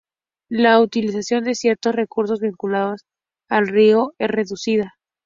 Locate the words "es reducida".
4.17-4.95